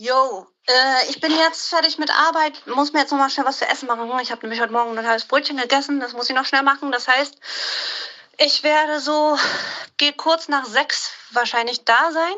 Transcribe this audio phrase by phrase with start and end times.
[0.00, 3.58] Jo, äh, ich bin jetzt fertig mit Arbeit, muss mir jetzt noch mal schnell was
[3.58, 4.08] zu essen machen.
[4.20, 6.92] Ich habe nämlich heute Morgen ein halbes Brötchen gegessen, das muss ich noch schnell machen.
[6.92, 7.34] Das heißt,
[8.36, 9.36] ich werde so
[9.96, 12.34] geht kurz nach sechs wahrscheinlich da sein.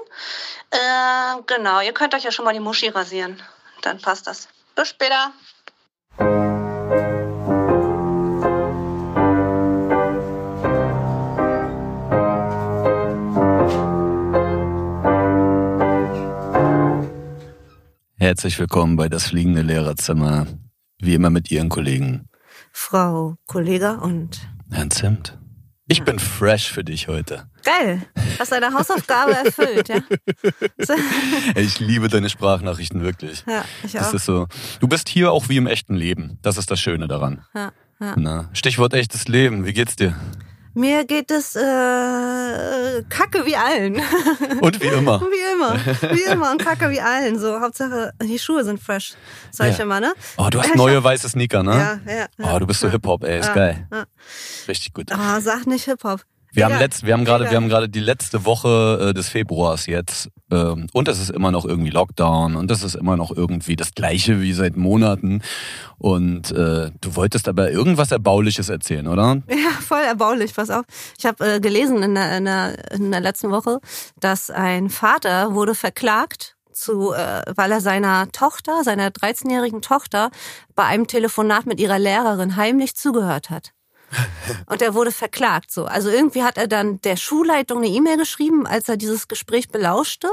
[0.70, 3.42] Äh, genau, ihr könnt euch ja schon mal die Muschi rasieren.
[3.82, 4.48] Dann passt das.
[4.74, 5.34] Bis später.
[18.30, 20.46] Herzlich willkommen bei das fliegende Lehrerzimmer.
[21.00, 22.28] Wie immer mit Ihren Kollegen.
[22.70, 24.38] Frau Kollega und
[24.70, 25.36] Herrn Zimt.
[25.88, 27.50] Ich bin fresh für dich heute.
[27.64, 28.06] Geil.
[28.38, 29.96] Hast deine Hausaufgabe erfüllt, ja?
[31.56, 33.42] ich liebe deine Sprachnachrichten wirklich.
[33.48, 34.04] Ja, ich auch.
[34.04, 34.46] Das ist so.
[34.78, 36.38] Du bist hier auch wie im echten Leben.
[36.42, 37.44] Das ist das Schöne daran.
[37.52, 38.14] Ja, ja.
[38.16, 39.66] Na, Stichwort echtes Leben.
[39.66, 40.14] Wie geht's dir?
[40.74, 41.60] Mir geht es äh,
[43.08, 44.00] kacke wie allen.
[44.60, 45.20] Und wie immer.
[45.20, 46.14] wie immer.
[46.14, 47.38] Wie immer und kacke wie allen.
[47.38, 49.14] So, Hauptsache, die Schuhe sind fresh.
[49.50, 49.84] Sag ich Ja.
[49.84, 50.12] immer, ne?
[50.36, 52.00] Oh, du hast neue weiße Sneaker, ne?
[52.06, 52.26] Ja, ja.
[52.38, 52.54] ja.
[52.54, 53.40] Oh, du bist so Hip-Hop, ey.
[53.40, 53.86] Ist Ja, geil.
[54.68, 55.10] Richtig gut.
[55.12, 56.20] Ah, sag nicht Hip-Hop.
[56.52, 59.28] Wir haben, Digga, letzt, wir haben gerade, wir haben gerade die letzte Woche äh, des
[59.28, 63.34] Februars jetzt ähm, und es ist immer noch irgendwie Lockdown und es ist immer noch
[63.34, 65.42] irgendwie das Gleiche wie seit Monaten
[65.98, 69.42] und äh, du wolltest aber irgendwas Erbauliches erzählen, oder?
[69.50, 70.84] Ja, voll erbaulich, pass auf.
[71.18, 73.78] Ich habe äh, gelesen in der, in, der, in der letzten Woche,
[74.18, 80.30] dass ein Vater wurde verklagt zu, äh, weil er seiner Tochter, seiner 13-jährigen Tochter,
[80.74, 83.72] bei einem Telefonat mit ihrer Lehrerin heimlich zugehört hat.
[84.66, 85.84] Und er wurde verklagt so.
[85.84, 90.28] Also irgendwie hat er dann der Schulleitung eine E-Mail geschrieben, als er dieses Gespräch belauschte,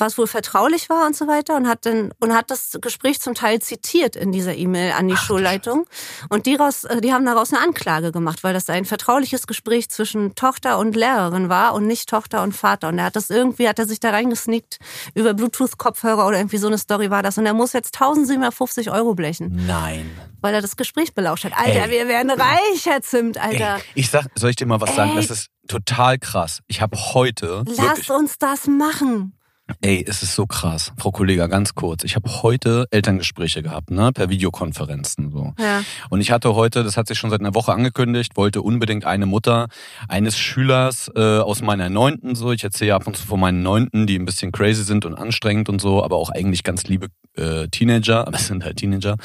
[0.00, 3.34] was wohl vertraulich war und so weiter und hat dann und hat das Gespräch zum
[3.34, 5.86] Teil zitiert in dieser E-Mail an die Schulleitung
[6.28, 9.88] und die, raus, äh, die haben daraus eine Anklage gemacht, weil das ein vertrauliches Gespräch
[9.90, 13.68] zwischen Tochter und Lehrerin war und nicht Tochter und Vater und er hat das irgendwie
[13.68, 14.78] hat er sich da reingesneakt
[15.14, 18.90] über Bluetooth Kopfhörer oder irgendwie so eine Story war das und er muss jetzt 1750
[18.90, 20.10] Euro blechen, Nein.
[20.40, 21.52] weil er das Gespräch belauscht hat.
[21.56, 21.90] Alter, Ey.
[21.90, 23.76] wir werden reich, Herr Zimt, Alter.
[23.76, 25.10] Ey, ich sag, soll ich dir mal was sagen?
[25.10, 25.16] Ey.
[25.16, 26.60] Das ist total krass.
[26.66, 29.34] Ich habe heute Lass wirklich, uns das machen.
[29.80, 30.92] Ey, es ist so krass.
[30.98, 32.04] Frau Kollega, ganz kurz.
[32.04, 35.52] Ich habe heute Elterngespräche gehabt, ne, per Videokonferenzen so.
[35.58, 35.82] Ja.
[36.08, 39.26] Und ich hatte heute, das hat sich schon seit einer Woche angekündigt, wollte unbedingt eine
[39.26, 39.68] Mutter
[40.08, 43.62] eines Schülers äh, aus meiner Neunten, so, ich erzähle ja ab und zu von meinen
[43.62, 47.08] Neunten, die ein bisschen crazy sind und anstrengend und so, aber auch eigentlich ganz liebe
[47.36, 49.16] äh, Teenager, aber es sind halt Teenager.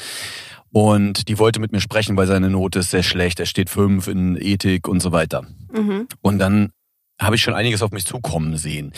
[0.72, 4.08] Und die wollte mit mir sprechen, weil seine Note ist sehr schlecht, er steht fünf
[4.08, 5.46] in Ethik und so weiter.
[5.72, 6.06] Mhm.
[6.20, 6.72] Und dann
[7.20, 8.92] habe ich schon einiges auf mich zukommen sehen.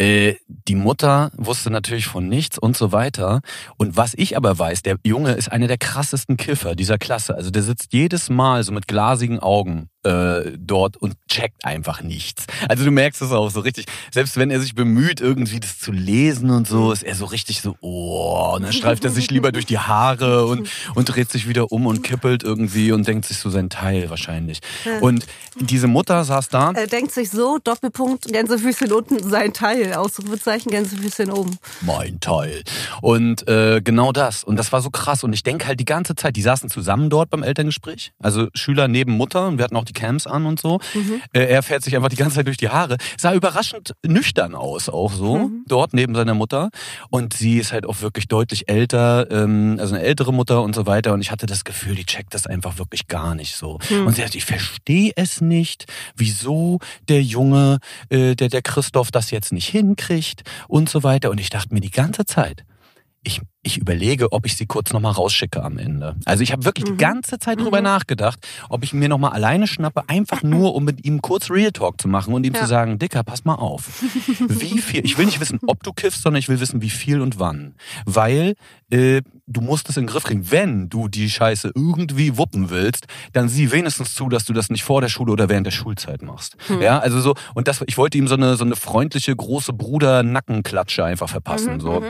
[0.00, 3.42] Äh, die Mutter wusste natürlich von nichts und so weiter.
[3.76, 7.34] Und was ich aber weiß, der Junge ist einer der krassesten Kiffer dieser Klasse.
[7.34, 12.46] Also der sitzt jedes Mal so mit glasigen Augen äh, dort und checkt einfach nichts.
[12.68, 13.84] Also du merkst es auch so richtig.
[14.10, 17.60] Selbst wenn er sich bemüht, irgendwie das zu lesen und so, ist er so richtig
[17.60, 21.46] so, oh, und dann streift er sich lieber durch die Haare und, und dreht sich
[21.46, 24.60] wieder um und kippelt irgendwie und denkt sich so sein Teil wahrscheinlich.
[25.02, 26.72] Und diese Mutter saß da.
[26.72, 31.58] Er denkt sich so, Doppelpunkt, Gänsefüßchen unten, sein Teil, Ausrufezeichen, Gänsefüßchen oben.
[31.80, 32.62] mein Teil.
[33.00, 34.44] Und äh, genau das.
[34.44, 35.24] Und das war so krass.
[35.24, 38.12] Und ich denke halt die ganze Zeit, die saßen zusammen dort beim Elterngespräch.
[38.18, 40.80] Also Schüler neben Mutter und wir hatten auch die Cams an und so.
[41.32, 42.96] Äh, er fährt sich einfach die ganze Zeit durch die Haare.
[43.16, 46.70] Sah überraschend nüchtern aus, auch so, dort neben seiner Mutter.
[47.10, 50.86] Und sie ist halt auch wirklich deutlich älter, ähm, also eine ältere Mutter und so
[50.86, 51.12] weiter.
[51.12, 53.78] Und ich hatte das Gefühl, die checkt das einfach wirklich gar nicht so.
[53.90, 55.86] Und sie hat, ich verstehe es nicht,
[56.16, 61.30] wieso der Junge, äh, der, der Christoph das jetzt nicht hinkriegt und so weiter.
[61.30, 62.64] Und ich dachte mir die ganze Zeit,
[63.22, 66.16] ich, ich überlege, ob ich sie kurz nochmal rausschicke am Ende.
[66.24, 68.38] Also ich habe wirklich die ganze Zeit drüber nachgedacht,
[68.70, 72.08] ob ich mir nochmal alleine schnappe, einfach nur, um mit ihm kurz Real Talk zu
[72.08, 72.62] machen und ihm Ja.
[72.62, 74.02] zu sagen, Dicker, pass mal auf.
[74.48, 77.20] Wie viel, ich will nicht wissen, ob du kiffst, sondern ich will wissen, wie viel
[77.20, 77.74] und wann.
[78.06, 78.54] Weil
[78.90, 80.50] äh, du musst es in den Griff kriegen.
[80.50, 84.82] Wenn du die Scheiße irgendwie wuppen willst, dann sieh wenigstens zu, dass du das nicht
[84.84, 86.56] vor der Schule oder während der Schulzeit machst.
[86.80, 91.04] Ja, also so, und das, ich wollte ihm so eine, so eine freundliche, große Bruder-Nackenklatsche
[91.04, 91.80] einfach verpassen.
[91.80, 92.02] so.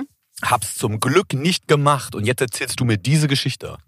[0.42, 3.78] Hab's zum Glück nicht gemacht und jetzt erzählst du mir diese Geschichte.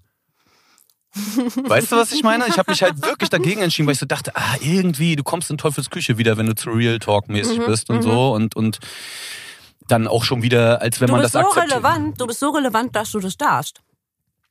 [1.14, 2.46] Weißt du, was ich meine?
[2.48, 5.50] Ich habe mich halt wirklich dagegen entschieden, weil ich so dachte, ah, irgendwie, du kommst
[5.50, 8.78] in Teufels Küche wieder, wenn du zu Real Talk mäßig bist und so und, und
[9.88, 11.84] dann auch schon wieder, als wenn Du man bist das so akzeptiert.
[11.84, 13.80] relevant, du bist so relevant, dass du das darfst.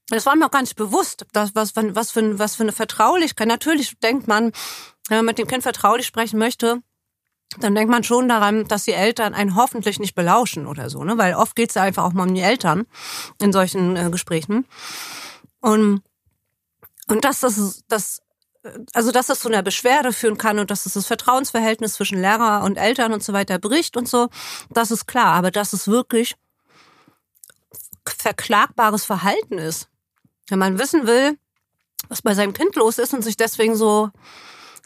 [0.10, 2.74] Das war mir auch gar nicht bewusst, dass, was, was, was, für, was für eine
[2.74, 3.48] Vertraulichkeit.
[3.48, 4.52] Natürlich denkt man,
[5.08, 6.82] wenn man mit dem Kind vertraulich sprechen möchte,
[7.60, 11.18] dann denkt man schon daran, dass die Eltern einen hoffentlich nicht belauschen oder so, ne?
[11.18, 12.86] Weil oft geht es ja einfach auch mal um die Eltern
[13.40, 14.66] in solchen äh, Gesprächen.
[15.60, 16.02] Und,
[17.08, 18.22] und dass das, das,
[18.94, 22.64] also dass das zu einer Beschwerde führen kann und dass es das Vertrauensverhältnis zwischen Lehrer
[22.64, 24.30] und Eltern und so weiter bricht und so,
[24.70, 25.34] das ist klar.
[25.34, 26.36] Aber dass es wirklich
[28.06, 29.90] verklagbares Verhalten ist.
[30.48, 31.38] Wenn man wissen will,
[32.10, 34.10] was bei seinem Kind los ist und sich deswegen so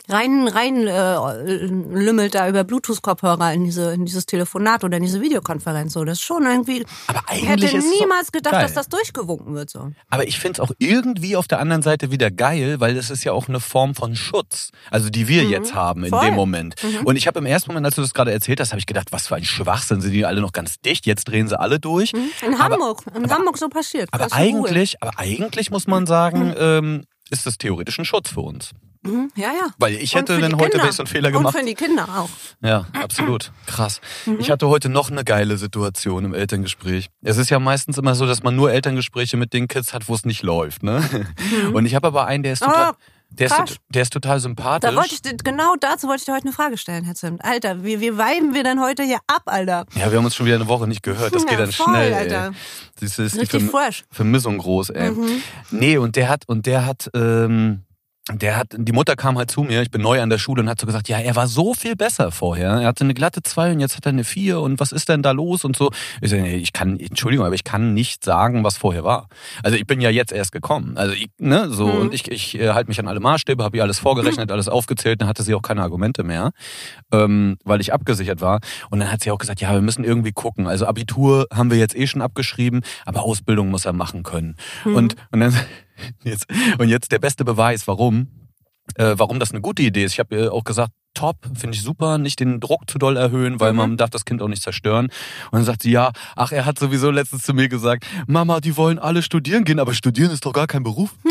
[0.09, 5.21] rein rein äh, lümmelt da über Bluetooth-Kopfhörer in diese in dieses Telefonat oder in diese
[5.21, 8.63] Videokonferenz so das ist schon irgendwie Aber eigentlich ich hätte niemals gedacht geil.
[8.63, 12.11] dass das durchgewunken wird so Aber ich finde es auch irgendwie auf der anderen Seite
[12.11, 15.73] wieder geil, weil es ist ja auch eine Form von Schutz, also die wir jetzt
[15.75, 16.09] haben in Mhm.
[16.09, 16.21] Voll.
[16.21, 16.25] Mhm.
[16.27, 16.75] dem Moment.
[17.03, 19.11] Und ich habe im ersten Moment, als du das gerade erzählt hast, habe ich gedacht,
[19.11, 22.13] was für ein Schwachsinn, sind die alle noch ganz dicht, jetzt drehen sie alle durch.
[22.13, 24.39] in Aber- Hamburg in Hamburg so passiert Aber Das cool.
[24.39, 28.71] eigentlich, aber eigentlich muss man sagen, ähm, ist das theoretisch ein Schutz für uns.
[29.05, 30.89] Mhm, ja ja Weil ich hätte die dann heute, Kinder.
[30.97, 32.29] einen Fehler gemacht und für die Kinder auch
[32.61, 33.51] Ja, absolut.
[33.67, 34.01] Krass.
[34.25, 34.37] Mhm.
[34.39, 37.09] Ich hatte heute noch eine geile Situation im Elterngespräch.
[37.21, 40.15] Es ist ja meistens immer so, dass man nur Elterngespräche mit den Kids hat, wo
[40.15, 40.83] es nicht läuft.
[40.83, 41.03] Ne?
[41.73, 42.97] Und ich habe aber einen, der ist total, Mhm.
[42.97, 44.89] Ah, der, ist, der ist total sympathisch.
[44.89, 47.43] Da wollte ich genau dazu wollte ich dir heute eine Frage stellen, Herr Zimt.
[47.43, 49.85] Alter, wie, wie weiben wir denn heute hier ab, Alter?
[49.95, 51.33] ja, wir haben uns schon wieder eine Woche nicht gehört.
[51.35, 52.13] Das Ja, geht dann voll, schnell.
[52.13, 52.45] Alter.
[52.47, 52.51] Ey.
[53.01, 54.03] Das ist die Richtig Verm fresh.
[54.03, 54.15] Mhm.
[54.15, 55.11] Vermissung groß, ey.
[55.71, 57.83] Nee, und der hat, und der hat, ähm,
[58.31, 60.67] der hat, die Mutter kam halt zu mir, ich bin neu an der Schule und
[60.69, 62.71] hat so gesagt, ja, er war so viel besser vorher.
[62.71, 65.21] Er hatte eine glatte 2 und jetzt hat er eine 4 und was ist denn
[65.21, 65.91] da los und so.
[66.21, 69.27] Ich sage, nee, ich kann, Entschuldigung, aber ich kann nicht sagen, was vorher war.
[69.61, 70.97] Also ich bin ja jetzt erst gekommen.
[70.97, 71.99] Also ich, ne, so, Mhm.
[72.01, 75.21] und ich, ich äh, halte mich an alle Maßstäbe, habe ihr alles vorgerechnet, alles aufgezählt,
[75.21, 76.49] dann hatte sie auch keine Argumente mehr,
[77.11, 78.59] ähm, weil ich abgesichert war.
[78.89, 80.65] Und dann hat sie auch gesagt, ja, wir müssen irgendwie gucken.
[80.67, 84.55] Also Abitur haben wir jetzt eh schon abgeschrieben, aber Ausbildung muss er machen können.
[84.83, 85.55] Und, und dann
[86.23, 86.45] jetzt,
[86.79, 88.27] und jetzt der beste Beweis, warum,
[88.95, 90.13] äh, warum das eine gute Idee ist.
[90.13, 93.59] Ich habe ihr auch gesagt, top, finde ich super, nicht den Druck zu doll erhöhen,
[93.61, 95.05] weil man darf das Kind auch nicht zerstören.
[95.05, 98.75] Und dann sagt sie, ja, ach, er hat sowieso letztens zu mir gesagt, Mama, die
[98.75, 101.15] wollen alle studieren gehen, aber studieren ist doch gar kein Beruf.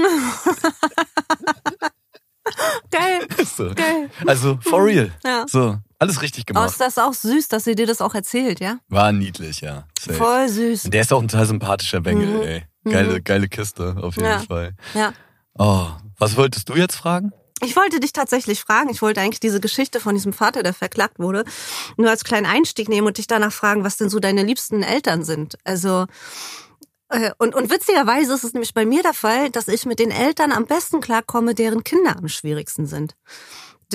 [2.90, 3.26] Geil.
[3.44, 3.70] So.
[3.74, 4.10] Geil.
[4.26, 5.10] Also, for real.
[5.24, 5.44] Ja.
[5.48, 6.70] So, alles richtig Aber gemacht.
[6.72, 8.78] ist das auch süß, dass sie dir das auch erzählt, ja?
[8.88, 9.86] War niedlich, ja.
[9.98, 10.16] Safe.
[10.16, 10.84] Voll süß.
[10.86, 12.42] Und der ist auch ein total sympathischer Bengel, Mhm.
[12.42, 12.64] ey.
[12.84, 14.38] Geile, geile Kiste, auf jeden Ja.
[14.40, 14.74] Fall.
[14.94, 15.12] Ja.
[15.58, 15.88] Oh,
[16.18, 17.32] was wolltest du jetzt fragen?
[17.62, 21.18] Ich wollte dich tatsächlich fragen, ich wollte eigentlich diese Geschichte von diesem Vater, der verklagt
[21.18, 21.44] wurde,
[21.96, 25.24] nur als kleinen Einstieg nehmen und dich danach fragen, was denn so deine liebsten Eltern
[25.24, 25.56] sind.
[25.64, 26.06] Also
[27.08, 30.10] äh, und, und witzigerweise ist es nämlich bei mir der Fall, dass ich mit den
[30.10, 33.14] Eltern am besten klarkomme, deren Kinder am schwierigsten sind.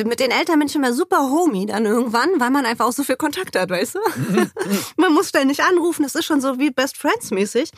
[0.05, 3.03] Mit den Eltern bin ich immer super homie dann irgendwann, weil man einfach auch so
[3.03, 3.99] viel Kontakt hat, weißt du?
[4.97, 7.71] man muss ständig anrufen, das ist schon so wie Best Friends mäßig.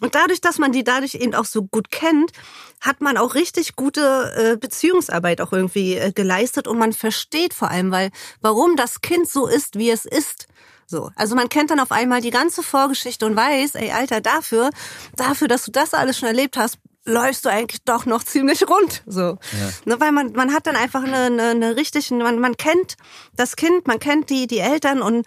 [0.00, 2.32] Und dadurch, dass man die dadurch eben auch so gut kennt,
[2.80, 7.70] hat man auch richtig gute äh, Beziehungsarbeit auch irgendwie äh, geleistet und man versteht vor
[7.70, 8.10] allem, weil
[8.40, 10.48] warum das Kind so ist, wie es ist.
[10.86, 14.70] So, also man kennt dann auf einmal die ganze Vorgeschichte und weiß, ey Alter, dafür,
[15.16, 19.02] dafür, dass du das alles schon erlebt hast, läufst du eigentlich doch noch ziemlich rund.
[19.06, 19.38] So,
[19.84, 22.96] ne, weil man man hat dann einfach eine, eine, eine richtige, man man kennt
[23.36, 25.26] das Kind, man kennt die die Eltern und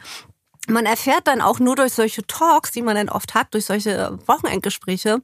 [0.68, 4.18] man erfährt dann auch nur durch solche Talks, die man dann oft hat, durch solche
[4.25, 5.22] Wochenendgespräche,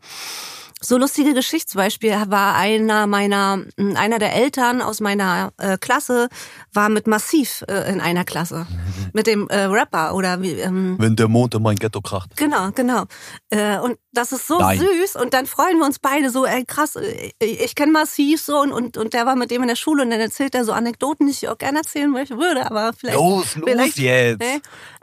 [0.83, 6.27] so lustige Geschichtsbeispiel war einer meiner, einer der Eltern aus meiner äh, Klasse
[6.73, 8.65] war mit Massiv äh, in einer Klasse.
[9.13, 12.37] Mit dem äh, Rapper oder wie, ähm, Wenn der Mond in mein Ghetto kracht.
[12.37, 13.03] Genau, genau.
[13.49, 14.79] Äh, und das ist so Nein.
[14.79, 18.61] süß und dann freuen wir uns beide so, ey krass, äh, ich kenne Massiv so
[18.61, 20.71] und, und, und der war mit dem in der Schule und dann erzählt er so
[20.71, 23.17] Anekdoten, die ich auch gerne erzählen möchte, würde, aber vielleicht...
[23.17, 24.39] Los, los vielleicht, jetzt.
[24.39, 24.61] Ne?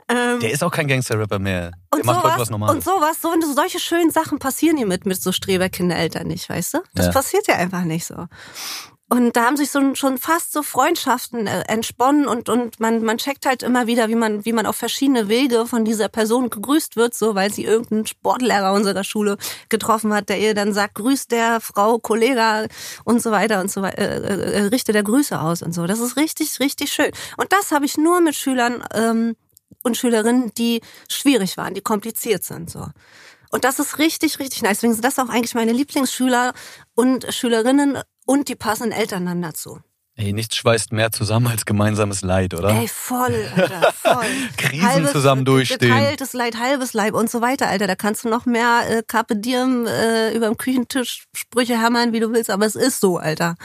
[0.09, 1.71] Ähm, Der ist auch kein Gangster-Rapper mehr.
[1.71, 2.75] Der und macht heute sowas, was Normales.
[2.75, 6.73] und sowas, so, und solche schönen Sachen passieren hier mit, mit so Streberkindereltern nicht, weißt
[6.75, 6.79] du?
[6.95, 7.11] Das Ja.
[7.11, 8.25] passiert ja einfach nicht so.
[9.11, 13.17] Und da haben sich so schon fast so Freundschaften äh, entsponnen und, und man, man
[13.17, 16.95] checkt halt immer wieder, wie man, wie man auf verschiedene Wege von dieser Person gegrüßt
[16.95, 19.37] wird, so weil sie irgendeinen Sportlehrer unserer Schule
[19.69, 22.67] getroffen hat, der ihr dann sagt, grüßt der Frau, Kollege
[23.03, 25.87] und so weiter und so weiter, äh, äh, äh, richte der Grüße aus und so.
[25.87, 27.11] Das ist richtig, richtig schön.
[27.37, 29.35] Und das habe ich nur mit Schülern ähm,
[29.83, 32.87] und Schülerinnen, die schwierig waren, die kompliziert sind, so.
[33.51, 34.77] Und das ist richtig, richtig nice.
[34.77, 36.53] Deswegen sind das auch eigentlich meine Lieblingsschüler
[36.93, 39.79] und Schülerinnen und die passenden Eltern dann dazu.
[40.19, 42.71] Ey, nichts schweißt mehr zusammen als gemeinsames Leid, oder?
[42.71, 44.25] Ey, voll, Alter, voll.
[44.57, 45.79] Krisen zusammen durchstehen.
[45.79, 47.87] Geteiltes Leid, halbes Leib und so weiter, Alter.
[47.87, 52.19] Da kannst du noch mehr äh, Carpe Diem äh, über dem Küchentisch Sprüche hämmern, wie
[52.19, 53.55] du willst, aber es ist so, Alter.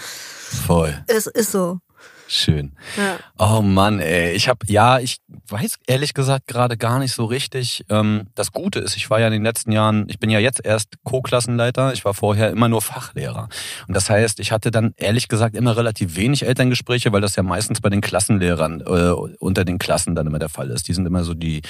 [0.65, 1.03] Voll.
[1.09, 1.81] Es ist so.
[2.27, 2.73] Schön.
[2.97, 3.19] Ja.
[3.39, 4.33] Oh Mann, ey.
[4.33, 7.85] Ich habe, ja, ich weiß ehrlich gesagt gerade gar nicht so richtig.
[7.89, 10.65] Ähm, das Gute ist, ich war ja in den letzten Jahren, ich bin ja jetzt
[10.65, 13.49] erst Co-Klassenleiter, ich war vorher immer nur Fachlehrer.
[13.87, 17.43] Und das heißt, ich hatte dann ehrlich gesagt immer relativ wenig Elterngespräche, weil das ja
[17.43, 20.89] meistens bei den Klassenlehrern äh, unter den Klassen dann immer der Fall ist.
[20.89, 21.63] Die sind immer so die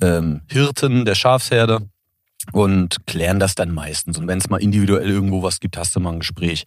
[0.00, 1.80] ähm, Hirten der Schafsherde
[2.52, 4.18] und klären das dann meistens.
[4.18, 6.64] Und wenn es mal individuell irgendwo was gibt, hast du mal ein Gespräch.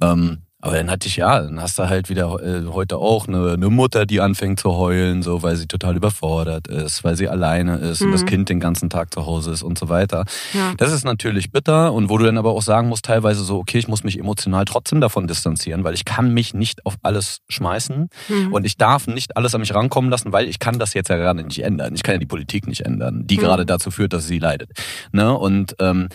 [0.00, 3.52] Ähm, Aber dann hatte ich ja, dann hast du halt wieder äh, heute auch eine,
[3.52, 7.76] eine Mutter, die anfängt zu heulen, so weil sie total überfordert ist, weil sie alleine
[7.76, 8.06] ist mhm.
[8.06, 8.26] und das mhm.
[8.26, 10.24] Kind den ganzen Tag zu Hause ist und so weiter.
[10.54, 10.74] Ja.
[10.76, 13.78] Das ist natürlich bitter und wo du dann aber auch sagen musst, teilweise so, okay,
[13.78, 18.08] ich muss mich emotional trotzdem davon distanzieren, weil ich kann mich nicht auf alles schmeißen
[18.28, 18.52] mhm.
[18.52, 21.16] und ich darf nicht alles an mich rankommen lassen, weil ich kann das jetzt ja
[21.16, 21.94] gerade nicht ändern.
[21.94, 23.42] Ich kann ja die Politik nicht ändern, die mhm.
[23.42, 24.70] gerade dazu führt, dass sie leidet.
[25.12, 25.32] Ne?
[25.32, 26.08] Und ähm,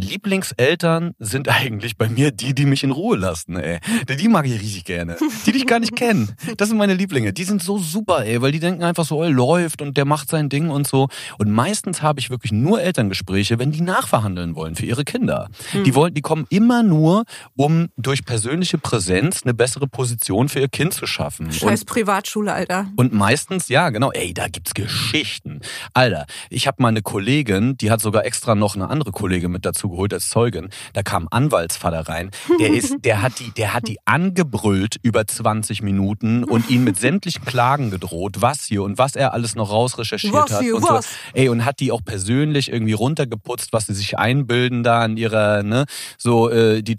[0.00, 3.78] Lieblingseltern sind eigentlich bei mir die, die mich in Ruhe lassen, ey.
[4.08, 5.16] Die mag ich richtig gerne.
[5.46, 6.28] Die, die ich gar nicht kenne.
[6.56, 7.32] Das sind meine Lieblinge.
[7.32, 10.28] Die sind so super, ey, weil die denken einfach so, oh, läuft und der macht
[10.28, 11.08] sein Ding und so.
[11.38, 15.48] Und meistens habe ich wirklich nur Elterngespräche, wenn die nachverhandeln wollen für ihre Kinder.
[15.72, 15.84] Hm.
[15.84, 17.24] Die wollen, die kommen immer nur,
[17.56, 21.52] um durch persönliche Präsenz eine bessere Position für ihr Kind zu schaffen.
[21.52, 22.86] Scheiß und, Privatschule, Alter.
[22.96, 25.60] Und meistens, ja, genau, ey, da gibt's Geschichten.
[25.94, 29.66] Alter, ich habe mal eine Kollegin, die hat sogar extra noch eine andere Kollegin mit
[29.66, 30.70] dazu geholt als Zeugin.
[30.92, 32.30] Da kam ein Anwaltsvater rein.
[32.60, 36.98] Der ist, der hat die, der hat die angebrüllt über 20 Minuten und ihn mit
[36.98, 40.60] sämtlichen Klagen gedroht, was hier und was er alles noch rausrecherchiert was hat.
[40.60, 41.06] Hier, und was?
[41.06, 41.10] So.
[41.34, 45.62] Ey, und hat die auch persönlich irgendwie runtergeputzt, was sie sich einbilden da an ihrer,
[45.62, 45.86] ne,
[46.18, 46.96] so äh, die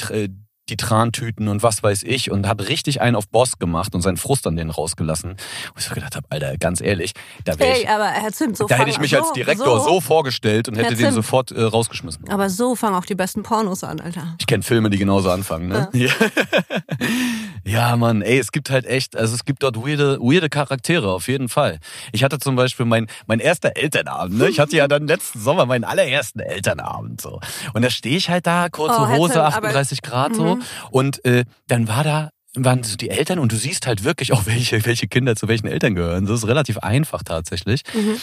[0.70, 4.18] die Trantüten und was weiß ich und hat richtig einen auf Boss gemacht und seinen
[4.18, 5.36] Frust an denen rausgelassen.
[5.74, 7.12] Wo ich so gedacht habe, Alter, ganz ehrlich,
[7.44, 10.01] da wäre ich, aber Herr Zimt, so da hätte ich mich als Direktor so, so
[10.01, 12.30] vorgestellt und hätte den sofort äh, rausgeschmissen.
[12.30, 14.36] Aber so fangen auch die besten Pornos an, Alter.
[14.39, 15.89] Ich kenne Filme, die genauso anfangen, ne?
[15.94, 16.10] Ja.
[17.65, 21.27] ja, Mann, ey, es gibt halt echt, also es gibt dort weirde, weirde Charaktere, auf
[21.27, 21.80] jeden Fall.
[22.12, 24.50] Ich hatte zum Beispiel mein, mein erster Elternabend, ne?
[24.50, 27.39] Ich hatte ja dann letzten Sommer meinen allerersten Elternabend, so.
[27.74, 30.56] Und da stehe ich halt da, kurze oh, Hose, 38 Grad, so.
[30.56, 30.63] Mhm.
[30.91, 34.46] Und äh, dann war da waren so die Eltern und du siehst halt wirklich auch,
[34.46, 36.25] welche, welche Kinder zu welchen Eltern gehören.
[36.25, 37.84] Das ist relativ einfach tatsächlich.
[37.94, 38.18] Mhm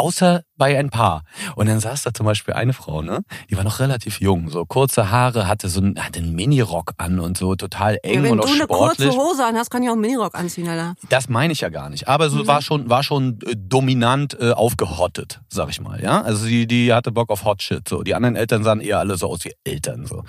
[0.00, 1.22] außer bei ein paar.
[1.56, 3.20] Und dann saß da zum Beispiel eine Frau, ne?
[3.48, 7.18] Die war noch relativ jung, so kurze Haare, hatte so einen, hatte einen Minirock an
[7.18, 8.60] und so total eng ja, und auch sportlich.
[8.60, 10.94] Wenn du eine kurze Hose an hast, kann ich auch einen Minirock anziehen, Alter.
[11.08, 12.08] Das meine ich ja gar nicht.
[12.08, 12.46] Aber so mhm.
[12.46, 16.22] war schon, war schon äh, dominant äh, aufgehottet, sag ich mal, ja?
[16.22, 18.02] Also die, die hatte Bock auf Hot Shit, so.
[18.02, 20.24] Die anderen Eltern sahen eher alle so aus wie Eltern, so.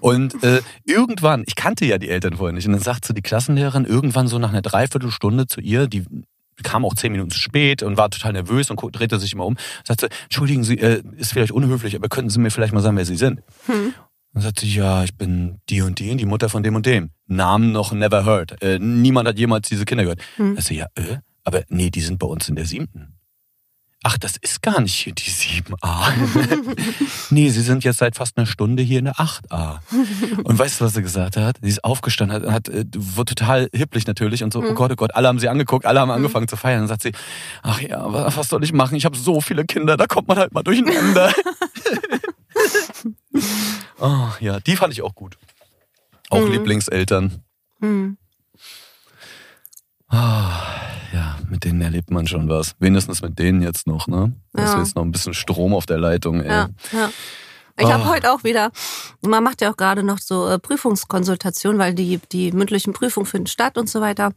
[0.00, 3.22] Und äh, irgendwann, ich kannte ja die Eltern vorher nicht, und dann sagt so die
[3.22, 6.04] Klassenlehrerin irgendwann so nach einer Dreiviertelstunde zu ihr, die
[6.62, 9.56] kam auch zehn Minuten zu spät und war total nervös und drehte sich immer um.
[9.84, 13.06] Sagte, entschuldigen Sie, äh, ist vielleicht unhöflich, aber könnten Sie mir vielleicht mal sagen, wer
[13.06, 13.40] Sie sind?
[13.66, 13.94] Hm.
[14.34, 17.10] Dann sagte sie, ja, ich bin die und die, die Mutter von dem und dem.
[17.26, 18.62] Namen noch never heard.
[18.62, 20.20] Äh, niemand hat jemals diese Kinder gehört.
[20.36, 20.54] Hm.
[20.56, 23.17] Also ja, äh, aber nee, die sind bei uns in der siebten
[24.04, 26.12] ach, das ist gar nicht hier die 7a.
[27.30, 29.80] nee, sie sind jetzt seit fast einer Stunde hier in der 8a.
[30.44, 31.58] Und weißt du, was sie gesagt hat?
[31.60, 34.68] Sie ist aufgestanden, hat, hat äh, wurde total hipplich natürlich und so, mhm.
[34.68, 36.48] oh Gott, oh Gott, alle haben sie angeguckt, alle haben angefangen mhm.
[36.48, 36.80] zu feiern.
[36.80, 37.12] Dann sagt sie,
[37.62, 38.04] ach ja,
[38.36, 38.94] was soll ich machen?
[38.96, 41.32] Ich habe so viele Kinder, da kommt man halt mal durcheinander.
[43.98, 45.38] oh, ja, die fand ich auch gut.
[46.30, 46.52] Auch mhm.
[46.52, 47.42] Lieblingseltern.
[47.80, 48.16] Mhm.
[50.10, 50.16] Oh
[51.48, 52.74] mit denen erlebt man schon was.
[52.78, 54.32] Wenigstens mit denen jetzt noch, ne?
[54.52, 54.72] Da ja.
[54.72, 56.48] ist jetzt noch ein bisschen Strom auf der Leitung, ey.
[56.48, 57.10] Ja, ja.
[57.80, 57.92] Ich oh.
[57.92, 58.72] habe heute auch wieder,
[59.20, 63.46] man macht ja auch gerade noch so äh, Prüfungskonsultationen, weil die, die mündlichen Prüfungen finden
[63.46, 64.32] statt und so weiter.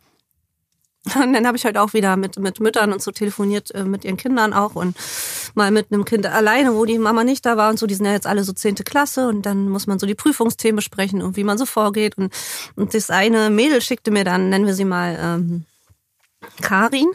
[1.16, 4.06] Und dann habe ich heute auch wieder mit, mit Müttern und so telefoniert, äh, mit
[4.06, 4.96] ihren Kindern auch und
[5.56, 7.88] mal mit einem Kind alleine, wo die Mama nicht da war und so.
[7.88, 10.76] Die sind ja jetzt alle so zehnte Klasse und dann muss man so die Prüfungsthemen
[10.76, 12.20] besprechen und wie man so vorgeht.
[12.20, 12.32] Und,
[12.76, 15.66] und das eine Mädel schickte mir dann, nennen wir sie mal, ähm,
[16.62, 17.08] Karin.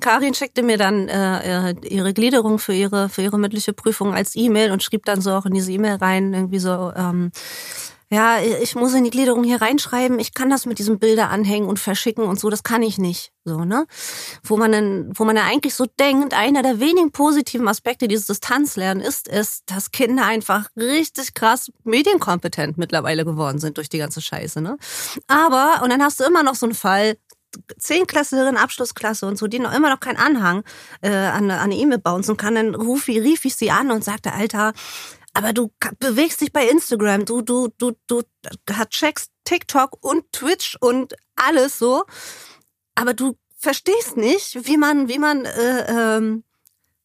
[0.00, 4.34] Karin schickte mir dann äh, äh, ihre Gliederung für ihre für ihre mündliche Prüfung als
[4.34, 7.32] E-Mail und schrieb dann so auch in diese E-Mail rein irgendwie so ähm,
[8.10, 11.68] ja ich muss in die Gliederung hier reinschreiben ich kann das mit diesem Bilder anhängen
[11.68, 13.30] und verschicken und so das kann ich nicht.
[13.44, 13.86] So ne?
[14.42, 18.26] Wo man dann wo man ja eigentlich so denkt einer der wenigen positiven Aspekte dieses
[18.28, 24.22] Distanzlernen ist es dass Kinder einfach richtig krass medienkompetent mittlerweile geworden sind durch die ganze
[24.22, 24.78] Scheiße ne?
[25.26, 27.18] Aber und dann hast du immer noch so einen Fall
[27.78, 30.64] Zehnklässlerin, Abschlussklasse und so, die noch immer noch keinen Anhang
[31.00, 34.32] äh, an, an eine E-Mail bouncen kann, dann ruf, rief ich sie an und sagte,
[34.32, 34.72] Alter,
[35.34, 38.22] aber du bewegst dich bei Instagram, du, du, du, du
[38.90, 42.04] checkst TikTok und Twitch und alles so,
[42.94, 46.44] aber du verstehst nicht, wie man, wie man äh, ähm,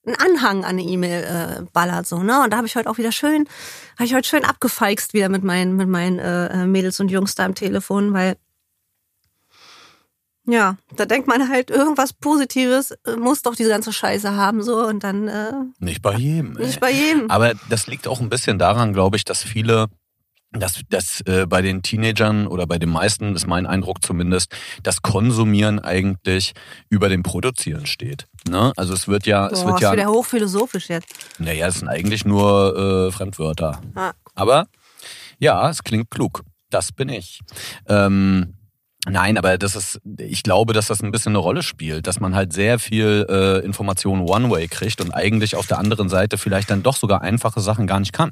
[0.07, 2.41] einen Anhang an eine E-Mail äh, ballert so ne?
[2.41, 3.47] Und da habe ich heute auch wieder schön
[3.97, 7.45] habe ich heute schön abgefeixt wieder mit meinen mit meinen äh, Mädels und Jungs da
[7.45, 8.37] am Telefon weil
[10.47, 14.85] ja, da denkt man halt, irgendwas Positives äh, muss doch diese ganze Scheiße haben, so
[14.85, 15.27] und dann.
[15.27, 16.53] Äh, nicht bei jedem.
[16.53, 16.79] Nicht ey.
[16.79, 17.29] bei jedem.
[17.29, 19.87] Aber das liegt auch ein bisschen daran, glaube ich, dass viele
[20.53, 25.01] dass, dass äh, bei den Teenagern oder bei den meisten, ist mein Eindruck zumindest, das
[25.01, 26.53] Konsumieren eigentlich
[26.89, 28.27] über dem Produzieren steht.
[28.49, 28.71] Ne?
[28.77, 29.47] Also es wird ja...
[29.47, 31.13] Boah, es wird ja wieder hochphilosophisch jetzt.
[31.37, 33.81] Naja, es sind eigentlich nur äh, Fremdwörter.
[33.93, 34.13] Ah.
[34.35, 34.67] Aber
[35.37, 36.43] ja, es klingt klug.
[36.69, 37.41] Das bin ich.
[37.87, 38.53] Ähm,
[39.09, 42.35] Nein, aber das ist, ich glaube, dass das ein bisschen eine Rolle spielt, dass man
[42.35, 46.83] halt sehr viel äh, Information One-Way kriegt und eigentlich auf der anderen Seite vielleicht dann
[46.83, 48.31] doch sogar einfache Sachen gar nicht kann.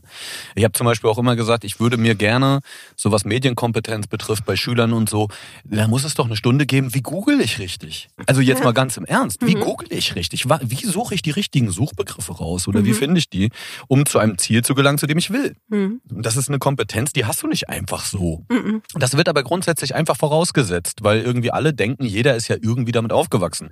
[0.56, 2.60] Ich habe zum Beispiel auch immer gesagt, ich würde mir gerne,
[2.96, 5.30] so was Medienkompetenz betrifft bei Schülern und so,
[5.64, 8.10] da muss es doch eine Stunde geben, wie google ich richtig?
[8.26, 9.62] Also jetzt mal ganz im Ernst, wie mhm.
[9.62, 10.46] google ich richtig?
[10.50, 12.86] Wie suche ich die richtigen Suchbegriffe raus oder mhm.
[12.86, 13.50] wie finde ich die,
[13.88, 15.56] um zu einem Ziel zu gelangen, zu dem ich will?
[15.70, 16.02] Mhm.
[16.10, 18.46] Das ist eine Kompetenz, die hast du nicht einfach so.
[18.50, 18.82] Mhm.
[18.94, 22.92] Das wird aber grundsätzlich einfach vorausgesetzt gesetzt, weil irgendwie alle denken, jeder ist ja irgendwie
[22.92, 23.70] damit aufgewachsen.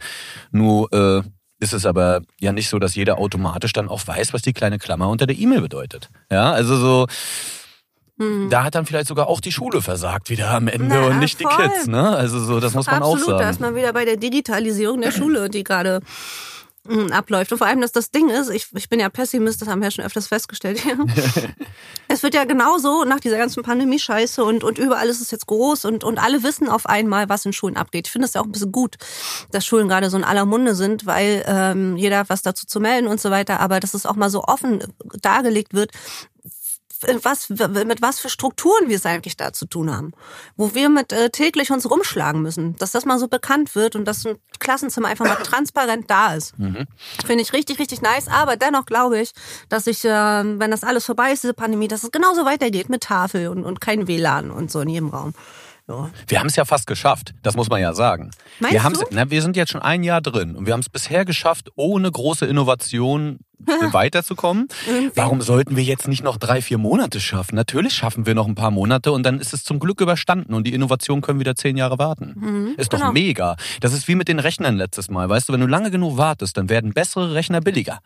[0.51, 1.21] Nur äh,
[1.59, 4.77] ist es aber ja nicht so, dass jeder automatisch dann auch weiß, was die kleine
[4.77, 6.09] Klammer unter der E-Mail bedeutet.
[6.31, 7.07] Ja, also so.
[8.19, 8.50] Hm.
[8.51, 11.41] Da hat dann vielleicht sogar auch die Schule versagt wieder am Ende Na, und nicht
[11.41, 11.51] voll.
[11.51, 12.09] die Kids, ne?
[12.15, 13.39] Also so, das muss man Absolut, auch sagen.
[13.39, 16.01] Da ist man wieder bei der Digitalisierung der Schule, die gerade
[17.11, 17.51] abläuft.
[17.51, 19.87] Und vor allem, dass das Ding ist, ich, ich bin ja Pessimist, das haben wir
[19.87, 20.81] ja schon öfters festgestellt.
[22.09, 25.85] es wird ja genauso nach dieser ganzen Pandemie-Scheiße und, und überall ist es jetzt groß
[25.85, 28.07] und, und alle wissen auf einmal, was in Schulen abgeht.
[28.07, 28.97] Ich finde es ja auch ein bisschen gut,
[29.51, 32.81] dass Schulen gerade so in aller Munde sind, weil ähm, jeder hat was dazu zu
[32.81, 34.83] melden und so weiter, aber dass es auch mal so offen
[35.21, 35.91] dargelegt wird,
[37.24, 40.12] was, mit was für Strukturen wir es eigentlich da zu tun haben.
[40.55, 42.75] Wo wir mit äh, täglich uns rumschlagen müssen.
[42.77, 46.57] Dass das mal so bekannt wird und dass ein Klassenzimmer einfach mal transparent da ist.
[46.57, 46.88] Mhm.
[47.25, 48.27] Finde ich richtig, richtig nice.
[48.27, 49.33] Aber dennoch glaube ich,
[49.69, 53.03] dass ich, äh, wenn das alles vorbei ist, diese Pandemie, dass es genauso weitergeht mit
[53.03, 55.33] Tafel und, und kein WLAN und so in jedem Raum.
[55.87, 56.09] Ja.
[56.27, 58.31] Wir haben es ja fast geschafft, das muss man ja sagen.
[58.59, 59.05] Meinst wir, du?
[59.11, 62.09] Na, wir sind jetzt schon ein Jahr drin und wir haben es bisher geschafft, ohne
[62.09, 63.39] große Innovation
[63.91, 64.69] weiterzukommen.
[65.15, 67.55] Warum sollten wir jetzt nicht noch drei, vier Monate schaffen?
[67.55, 70.65] Natürlich schaffen wir noch ein paar Monate und dann ist es zum Glück überstanden und
[70.65, 72.33] die Innovation können wieder zehn Jahre warten.
[72.35, 73.11] Mhm, ist doch genau.
[73.11, 73.57] mega.
[73.81, 75.27] Das ist wie mit den Rechnern letztes Mal.
[75.27, 77.99] Weißt du, wenn du lange genug wartest, dann werden bessere Rechner billiger.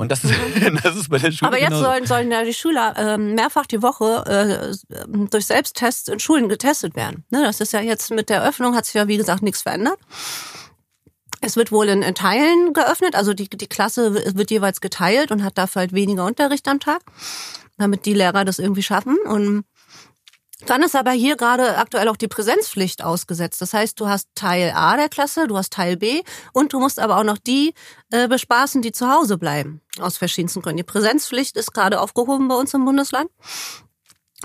[0.00, 0.32] Und das ist,
[0.82, 1.48] das ist bei der Schule.
[1.48, 1.82] Aber jetzt genau.
[1.82, 4.24] sollen, sollen ja die Schüler äh, mehrfach die Woche
[4.88, 7.24] äh, durch Selbsttests in Schulen getestet werden.
[7.28, 9.98] Ne, das ist ja jetzt mit der Öffnung hat sich ja wie gesagt nichts verändert.
[11.42, 15.44] Es wird wohl in, in Teilen geöffnet, also die, die Klasse wird jeweils geteilt und
[15.44, 17.02] hat dafür halt weniger Unterricht am Tag,
[17.76, 19.18] damit die Lehrer das irgendwie schaffen.
[19.26, 19.64] Und
[20.66, 23.60] dann ist aber hier gerade aktuell auch die Präsenzpflicht ausgesetzt.
[23.60, 26.98] Das heißt, du hast Teil A der Klasse, du hast Teil B und du musst
[26.98, 27.74] aber auch noch die
[28.10, 29.80] äh, bespaßen, die zu Hause bleiben.
[29.98, 30.78] Aus verschiedensten Gründen.
[30.78, 33.30] Die Präsenzpflicht ist gerade aufgehoben bei uns im Bundesland.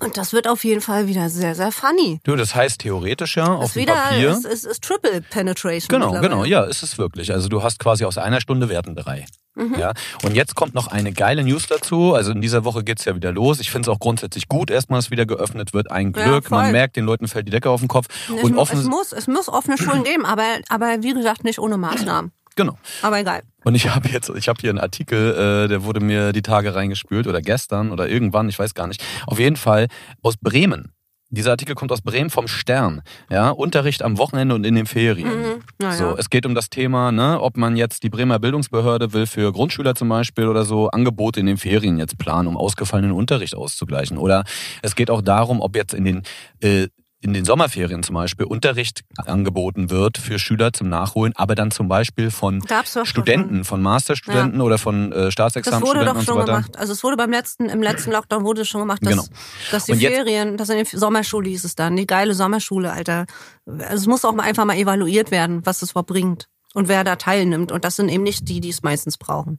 [0.01, 2.19] Und das wird auf jeden Fall wieder sehr, sehr funny.
[2.23, 4.31] Du, das heißt theoretisch ja auf dem Papier.
[4.31, 5.88] Es ist, ist Triple Penetration.
[5.88, 7.31] Genau, genau, ja, ist es wirklich.
[7.31, 9.25] Also du hast quasi aus einer Stunde werden drei.
[9.55, 9.75] Mhm.
[9.79, 12.13] Ja, und jetzt kommt noch eine geile News dazu.
[12.13, 13.62] Also in dieser Woche geht's ja wieder los.
[13.62, 15.91] Ich finde es auch grundsätzlich gut, erstmal, dass wieder geöffnet wird.
[15.91, 16.45] Ein Glück.
[16.45, 18.08] Ja, Man merkt, den Leuten fällt die Decke auf den Kopf.
[18.27, 21.60] Es, und offen es, muss, es muss offene Schulen geben, aber, aber wie gesagt, nicht
[21.60, 22.34] ohne Maßnahmen.
[22.56, 22.78] Genau.
[23.02, 23.41] Aber egal.
[23.63, 26.76] Und ich habe jetzt, ich habe hier einen Artikel, äh, der wurde mir die Tage
[26.76, 29.04] reingespült oder gestern oder irgendwann, ich weiß gar nicht.
[29.28, 29.88] Auf jeden Fall
[30.22, 30.91] aus Bremen.
[31.32, 33.02] Dieser Artikel kommt aus Bremen vom Stern.
[33.30, 35.28] Ja, Unterricht am Wochenende und in den Ferien.
[35.28, 35.62] Mhm.
[35.82, 39.26] Ja, so, es geht um das Thema, ne, ob man jetzt die Bremer Bildungsbehörde will
[39.26, 43.56] für Grundschüler zum Beispiel oder so Angebote in den Ferien jetzt planen, um ausgefallenen Unterricht
[43.56, 44.18] auszugleichen.
[44.18, 44.44] Oder
[44.84, 46.24] es geht auch darum, ob jetzt in den
[46.62, 46.88] äh,
[47.26, 51.88] in den Sommerferien zum Beispiel Unterricht angeboten wird für Schüler zum Nachholen, aber dann zum
[51.88, 52.62] Beispiel von
[53.04, 54.64] Studenten, von Masterstudenten ja.
[54.64, 56.06] oder von äh, Staatsexamenstudenten.
[56.06, 56.78] Das wurde doch schon so gemacht.
[56.78, 59.24] Also es wurde beim letzten, im letzten Lockdown wurde schon gemacht, dass, genau.
[59.72, 63.26] dass die und Ferien, dass in der Sommerschule hieß es dann, die geile Sommerschule, Alter.
[63.66, 67.04] Also es muss auch mal einfach mal evaluiert werden, was es überhaupt bringt und wer
[67.04, 67.72] da teilnimmt.
[67.72, 69.58] Und das sind eben nicht die, die es meistens brauchen.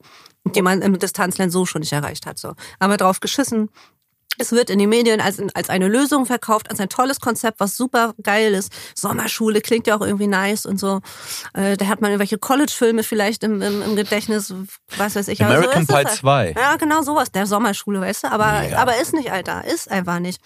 [0.54, 2.38] Die man im Distanzland so schon nicht erreicht hat.
[2.38, 2.54] So.
[2.78, 3.70] Aber drauf geschissen,
[4.38, 7.76] es wird in den Medien als, als eine Lösung verkauft, als ein tolles Konzept, was
[7.76, 8.72] super geil ist.
[8.94, 11.00] Sommerschule klingt ja auch irgendwie nice und so.
[11.54, 14.52] Äh, da hat man irgendwelche College-Filme vielleicht im, im, im Gedächtnis,
[14.96, 15.44] was weiß ich.
[15.44, 16.30] American so Pie 2.
[16.30, 16.56] Halt.
[16.56, 17.30] Ja, genau sowas.
[17.32, 18.32] Der Sommerschule, weißt du?
[18.32, 18.78] Aber, ja.
[18.78, 19.64] aber ist nicht, Alter.
[19.64, 20.40] Ist einfach nicht.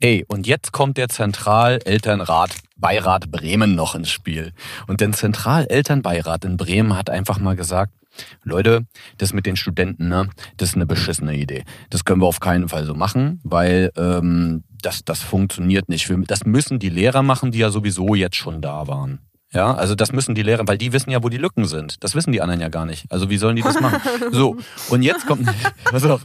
[0.00, 4.52] Ey, und jetzt kommt der Zentralelternrat Beirat Bremen noch ins Spiel.
[4.88, 7.92] Und der Zentralelternbeirat in Bremen hat einfach mal gesagt,
[8.42, 8.86] Leute,
[9.18, 11.64] das mit den Studenten, ne, das ist eine beschissene Idee.
[11.90, 16.12] Das können wir auf keinen Fall so machen, weil ähm, das, das funktioniert nicht.
[16.26, 19.20] Das müssen die Lehrer machen, die ja sowieso jetzt schon da waren.
[19.52, 22.02] Ja, also das müssen die Lehrer, weil die wissen ja, wo die Lücken sind.
[22.02, 23.10] Das wissen die anderen ja gar nicht.
[23.10, 24.00] Also wie sollen die das machen?
[24.32, 24.56] So,
[24.88, 25.46] und jetzt kommt,
[25.84, 26.22] pass auf,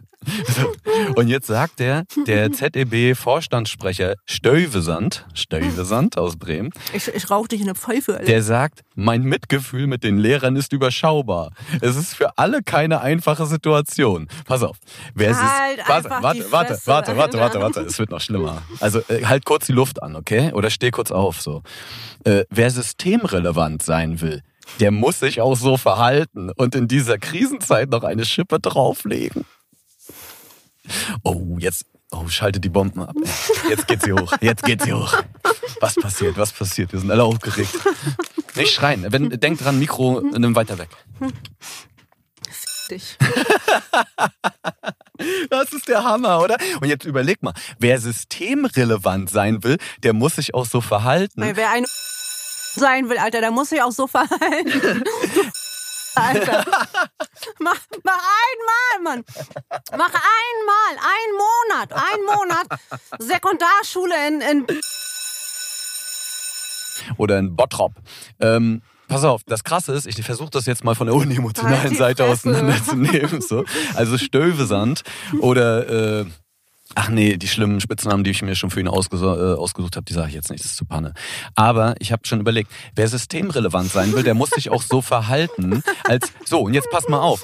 [1.15, 6.71] und jetzt sagt der, der ZEB-Vorstandssprecher Stövesand, Stövesand aus Bremen.
[6.93, 8.13] Ich, ich rauche dich in der Pfeife.
[8.13, 8.25] Alter.
[8.25, 11.51] Der sagt, mein Mitgefühl mit den Lehrern ist überschaubar.
[11.81, 14.27] Es ist für alle keine einfache Situation.
[14.45, 14.77] Pass auf.
[15.13, 18.61] Wer halt ist, warte, warte, warte, warte, warte, warte, warte, es wird noch schlimmer.
[18.79, 20.51] Also äh, halt kurz die Luft an, okay?
[20.53, 21.61] Oder steh kurz auf, so.
[22.23, 22.69] Äh, wer
[23.17, 24.41] systemrelevant sein will,
[24.79, 29.45] der muss sich auch so verhalten und in dieser Krisenzeit noch eine Schippe drauflegen.
[31.23, 33.15] Oh, jetzt, Oh, schalte die Bomben ab.
[33.69, 34.31] Jetzt geht sie hoch.
[34.39, 35.13] Jetzt geht sie hoch.
[35.81, 36.37] Was passiert?
[36.37, 36.93] Was passiert?
[36.93, 37.77] Wir sind alle aufgeregt.
[38.55, 39.05] Nicht schreien.
[39.09, 40.87] Wenn, denk dran, Mikro, nimm weiter weg.
[42.89, 43.17] Dich.
[45.49, 46.57] Das ist der Hammer, oder?
[46.79, 51.41] Und jetzt überleg mal, wer systemrelevant sein will, der muss sich auch so verhalten.
[51.41, 51.85] Weil wer ein
[52.77, 55.03] sein will, Alter, der muss sich auch so verhalten.
[56.15, 56.65] Alter.
[57.59, 59.23] Mach, mach einmal, Mann.
[59.91, 62.67] Mach einmal, ein Monat, ein Monat
[63.19, 64.67] Sekundarschule in, in
[67.17, 67.93] Oder in Bottrop.
[68.39, 71.97] Ähm, Pass auf, das Krasse ist, ich versuche das jetzt mal von der unemotionalen Halt
[71.97, 72.49] Seite Fresse.
[72.49, 73.39] auseinanderzunehmen.
[73.41, 73.63] So.
[73.95, 75.03] Also Stövesand
[75.39, 76.25] oder, äh,
[76.97, 80.05] ach nee, die schlimmen Spitznamen, die ich mir schon für ihn ausgesu äh, ausgesucht habe,
[80.05, 81.13] die sage ich jetzt nicht, das ist zu Panne.
[81.55, 85.83] Aber ich habe schon überlegt, wer systemrelevant sein will, der muss sich auch so verhalten,
[86.05, 87.43] als, so, und jetzt pass mal auf.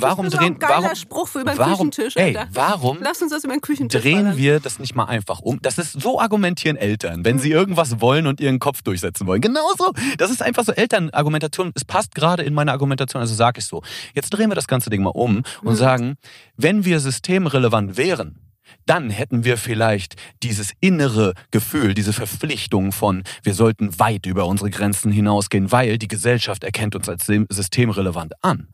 [0.00, 3.32] Warum ein drehen, geiler warum, Spruch für über den warum, Küchentisch, ey, warum Lass uns
[3.32, 4.36] das über den Küchentisch drehen ballern.
[4.36, 5.60] wir das nicht mal einfach um.
[5.60, 9.40] Das ist so argumentieren Eltern, wenn sie irgendwas wollen und ihren Kopf durchsetzen wollen.
[9.40, 9.92] Genauso.
[10.16, 11.72] Das ist einfach so Elternargumentation.
[11.74, 13.82] Es passt gerade in meine Argumentation, also sage ich so.
[14.14, 16.16] Jetzt drehen wir das ganze Ding mal um und sagen,
[16.56, 18.38] wenn wir systemrelevant wären,
[18.86, 24.70] dann hätten wir vielleicht dieses innere Gefühl, diese Verpflichtung von, wir sollten weit über unsere
[24.70, 28.68] Grenzen hinausgehen, weil die Gesellschaft erkennt uns als systemrelevant an.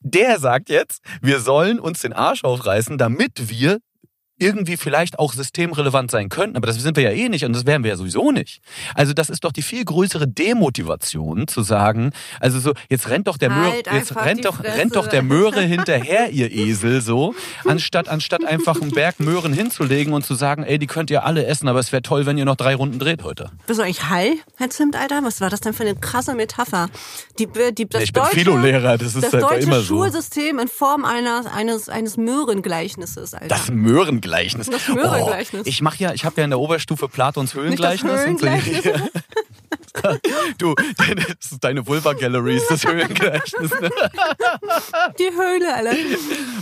[0.00, 3.78] Der sagt jetzt, wir sollen uns den Arsch aufreißen, damit wir
[4.42, 7.64] irgendwie vielleicht auch systemrelevant sein könnten, aber das sind wir ja eh nicht und das
[7.64, 8.60] wären wir ja sowieso nicht.
[8.94, 13.36] Also das ist doch die viel größere Demotivation zu sagen, also so jetzt rennt doch
[13.36, 14.78] der Möhre, Halt jetzt einfach rennt doch Fresse.
[14.78, 20.12] rennt doch der Möhre hinterher, ihr Esel so, anstatt anstatt einfach einen Berg Möhren hinzulegen
[20.12, 22.44] und zu sagen, ey, die könnt ihr alle essen, aber es wäre toll, wenn ihr
[22.44, 23.50] noch drei Runden dreht heute.
[23.66, 25.22] Bist du eigentlich Hall, Herr Zimt, Alter?
[25.22, 26.88] Was war das denn für eine krasse Metapher?
[27.38, 29.96] Die, die, das ich bin deutsche, Philo-Lehrer, das ist das halt deutsche immer so.
[29.96, 33.48] Schulsystem in Form einer, eines, eines Möhrengleichnisses, Alter.
[33.48, 34.31] Das Möhrengleichnis.
[34.68, 35.62] Das Möhrengleichnis.
[35.64, 38.12] Oh, ich mache ja, ich habe ja in der Oberstufe Platons Höhlengleichnis.
[38.24, 38.46] und so.
[38.46, 38.84] Höhlengleichnis?
[40.58, 43.70] du, deine, das ist deine Vulva Gallery, ist das Höhlengleichnis.
[43.80, 43.90] Ne?
[45.18, 45.96] die Höhle, Alter.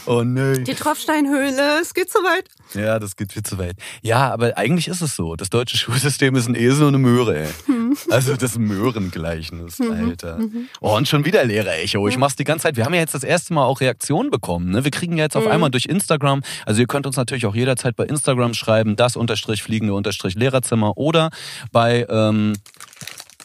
[0.06, 0.62] Oh nö.
[0.62, 1.80] Die Tropfsteinhöhle.
[1.80, 2.44] Es geht so weit.
[2.74, 3.76] Ja, das geht viel zu weit.
[4.02, 5.36] Ja, aber eigentlich ist es so.
[5.36, 7.48] Das deutsche Schulsystem ist ein Esel und eine Möhre, ey.
[7.66, 7.96] Hm.
[8.10, 9.90] Also das Möhrengleichnis, Mhm.
[9.92, 10.38] Alter.
[10.80, 12.06] Oh, und schon wieder Lehrer-Echo.
[12.08, 12.76] Ich mach's die ganze Zeit.
[12.76, 14.70] Wir haben ja jetzt das erste Mal auch Reaktionen bekommen.
[14.70, 14.84] Ne?
[14.84, 15.42] Wir kriegen ja jetzt Mhm.
[15.42, 19.16] auf einmal durch Instagram, also ihr könnt uns natürlich auch jederzeit bei Instagram schreiben, das
[19.16, 21.30] unterstrich fliegende unterstrich Lehrerzimmer oder
[21.72, 22.54] bei ähm,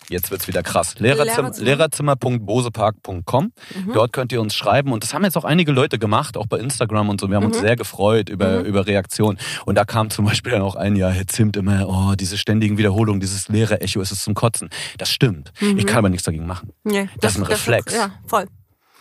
[0.10, 0.96] Jetzt wird's wieder krass.
[1.00, 2.16] Lehrerzimmer, Lehrerzimmer.
[2.16, 3.52] Lehrerzimmer.bosepark.com.
[3.94, 4.92] Dort könnt ihr uns schreiben.
[4.92, 7.30] Und das haben jetzt auch einige Leute gemacht, auch bei Instagram und so.
[7.30, 9.38] Wir haben uns sehr gefreut über, über Reaktionen.
[9.66, 12.78] Und da kam zum Beispiel dann auch ein, ja, Herr Zimt immer, oh, diese ständigen
[12.78, 14.70] Wiederholungen, dieses Lehrer-Echo, ist es zum Kotzen.
[14.98, 15.52] Das stimmt.
[15.60, 16.72] Ich kann aber nichts dagegen machen.
[16.84, 17.94] Nee, Das ist ein Reflex.
[17.94, 18.46] ja, voll.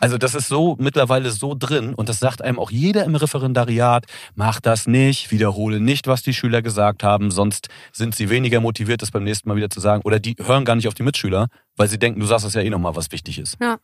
[0.01, 4.05] Also das ist so mittlerweile so drin und das sagt einem auch jeder im Referendariat,
[4.35, 9.03] mach das nicht, wiederhole nicht, was die Schüler gesagt haben, sonst sind sie weniger motiviert,
[9.03, 10.03] das beim nächsten Mal wieder zu sagen.
[10.05, 12.61] Oder die hören gar nicht auf die Mitschüler, weil sie denken, du sagst das ja
[12.61, 13.57] eh nochmal, was wichtig ist.
[13.61, 13.79] Ja.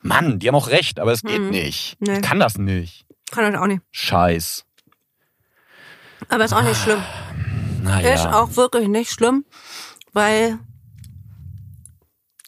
[0.00, 1.50] Mann, die haben auch recht, aber es geht Mhm.
[1.50, 1.96] nicht.
[2.00, 2.14] Nee.
[2.14, 3.04] Ich kann das nicht.
[3.30, 3.82] Kann das auch nicht.
[3.92, 4.64] Scheiß.
[6.28, 7.02] Aber ist auch nicht schlimm.
[7.82, 8.14] Naja.
[8.14, 9.44] Ist auch wirklich nicht schlimm,
[10.12, 10.58] weil.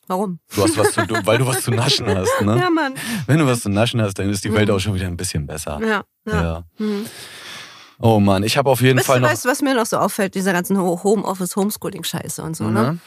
[0.07, 0.38] Warum?
[0.55, 2.59] Du hast was zu, weil du was zu naschen hast, ne?
[2.59, 2.95] Ja, Mann.
[3.27, 5.47] Wenn du was zu naschen hast, dann ist die Welt auch schon wieder ein bisschen
[5.47, 5.81] besser.
[5.83, 6.43] Ja, ja.
[6.43, 6.62] Ja.
[6.79, 7.07] Mhm.
[8.01, 9.29] Oh Mann, ich habe auf jeden Weißt Fall noch.
[9.31, 12.99] weißt du, was mir noch so auffällt, dieser ganzen Ho- Homeoffice, Homeschooling-Scheiße und so, ne?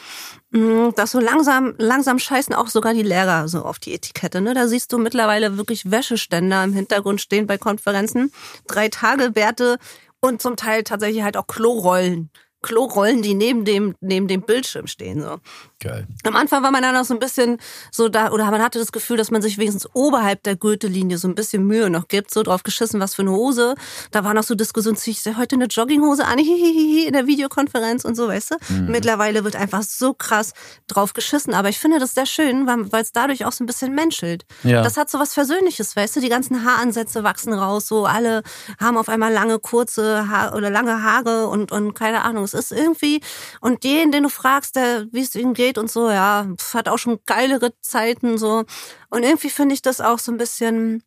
[0.51, 0.59] Ne?
[0.59, 4.53] Mhm, Dass so langsam, langsam scheißen auch sogar die Lehrer so auf die Etikette, ne?
[4.53, 8.31] Da siehst du mittlerweile wirklich Wäscheständer im Hintergrund stehen bei Konferenzen,
[8.67, 9.77] drei Tage Werte
[10.21, 12.31] und zum Teil tatsächlich halt auch Klorollen.
[12.67, 15.37] Klorollen, die neben dem, neben dem Bildschirm stehen, so.
[15.79, 16.07] Geil.
[16.23, 17.59] Am Anfang war man dann noch so ein bisschen
[17.91, 21.27] so da, oder man hatte das Gefühl, dass man sich wenigstens oberhalb der Gürtellinie so
[21.27, 23.75] ein bisschen Mühe noch gibt, so drauf geschissen, was für eine Hose.
[24.11, 28.05] Da war noch so Diskussion, zieh ich heute eine Jogginghose an, hihihihi, in der Videokonferenz
[28.05, 28.55] und so, weißt du?
[28.87, 30.53] Mittlerweile wird einfach so krass
[30.87, 31.53] drauf geschissen.
[31.53, 34.45] Aber ich finde das sehr schön, weil es dadurch auch so ein bisschen menschelt.
[34.63, 34.81] Ja.
[34.81, 36.19] Das hat so was Versöhnliches, weißt du?
[36.19, 38.41] Die ganzen Haaransätze wachsen raus, so alle
[38.79, 42.43] haben auf einmal lange, kurze Haar oder lange Haare und, und keine Ahnung.
[42.43, 43.21] Es ist irgendwie,
[43.61, 46.97] und jeden, den du fragst, der, wie es ihm geht und so, ja, hat auch
[46.97, 48.65] schon geilere Zeiten, so.
[49.09, 51.03] Und irgendwie finde ich das auch so ein bisschen,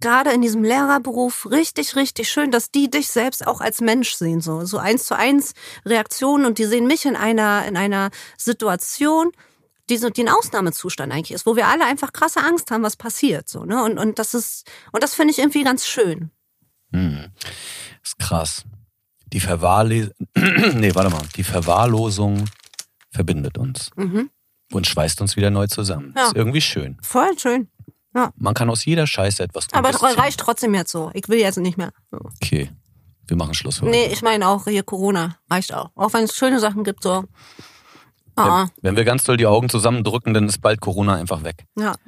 [0.00, 4.40] gerade in diesem Lehrerberuf richtig, richtig schön, dass die dich selbst auch als Mensch sehen,
[4.40, 9.32] so, so eins zu eins Reaktionen und die sehen mich in einer, in einer Situation,
[9.88, 12.96] die, so, die ein Ausnahmezustand eigentlich ist, wo wir alle einfach krasse Angst haben, was
[12.96, 16.30] passiert, so, ne, und, und das ist, und das finde ich irgendwie ganz schön.
[16.92, 17.30] Hm.
[18.02, 18.64] Ist krass.
[19.32, 20.12] Die Verwahrle
[20.74, 21.22] nee, warte mal.
[21.36, 22.44] Die Verwahrlosung
[23.10, 24.30] verbindet uns Mhm.
[24.72, 26.14] und schweißt uns wieder neu zusammen.
[26.16, 26.26] Ja.
[26.28, 26.96] Ist irgendwie schön.
[27.02, 27.68] Voll schön.
[28.36, 30.08] Man kann aus jeder Scheiße etwas Aber es ziehen.
[30.18, 31.10] reicht trotzdem jetzt so.
[31.14, 31.92] Ich will jetzt nicht mehr.
[32.10, 32.18] So.
[32.42, 32.68] Okay.
[33.28, 34.12] wir machen Schluss für Nee, heute.
[34.12, 35.36] ich meine auch hier Corona.
[35.48, 35.90] Reicht auch.
[35.94, 37.24] Auch wenn es schöne Sachen gibt, so.
[38.38, 41.64] Ah, Wenn, wenn wir ganz doll die Augen zusammendrücken, dann ist bald Corona einfach weg.
[41.76, 41.94] ja.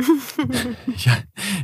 [0.95, 1.09] Ich,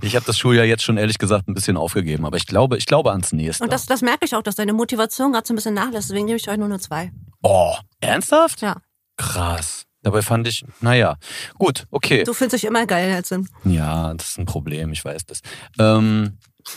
[0.03, 2.87] ich habe das Schuljahr jetzt schon ehrlich gesagt ein bisschen aufgegeben, aber ich glaube, ich
[2.87, 3.65] glaube ans nächste.
[3.65, 6.11] Und das, das merke ich auch, dass deine Motivation gerade so ein bisschen nachlässt.
[6.11, 7.11] Deswegen gebe ich euch nur eine zwei.
[7.43, 8.61] oh, ernsthaft?
[8.63, 8.77] Ja.
[9.17, 9.85] Krass.
[10.03, 11.17] Dabei fand ich, naja,
[11.59, 12.23] gut, okay.
[12.23, 13.49] Du fühlst dich immer geil, Nelson.
[13.65, 15.41] Ja, das ist ein Problem, ich weiß das.
[15.81, 16.39] Ähm,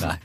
[0.00, 0.18] Nein.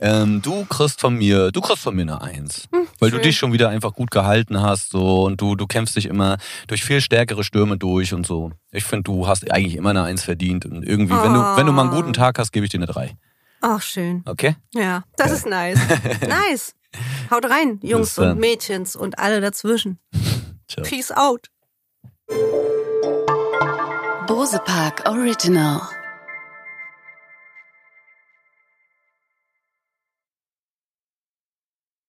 [0.00, 2.68] Ähm, du kriegst von mir, du kriegst von mir eine Eins.
[2.98, 3.22] weil du schön.
[3.22, 6.84] dich schon wieder einfach gut gehalten hast, so, und du, du kämpfst dich immer durch
[6.84, 8.52] viel stärkere Stürme durch und so.
[8.70, 10.66] Ich finde, du hast eigentlich immer eine Eins verdient.
[10.66, 12.86] Und irgendwie, wenn du, wenn du mal einen guten Tag hast, gebe ich dir eine
[12.86, 13.16] Drei.
[13.60, 14.22] Ach, schön.
[14.26, 14.56] Okay?
[14.74, 15.78] Ja, das ist nice.
[16.22, 16.74] nice.
[17.30, 19.98] Haut rein, Jungs und Mädchens und alle dazwischen.
[20.68, 20.84] Ciao.
[20.84, 21.48] Peace out.
[24.26, 25.80] Bose Park Original.